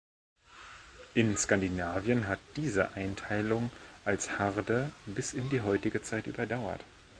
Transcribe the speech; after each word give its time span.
In 1.13 1.37
Skandinavien 1.37 2.27
hat 2.27 2.39
diese 2.55 2.93
Einteilung 2.95 3.69
als 4.03 4.39
Harde 4.39 4.91
bis 5.05 5.33
in 5.35 5.51
die 5.51 5.61
heutige 5.61 6.01
Zeit 6.01 6.25
überdauert. 6.25 6.81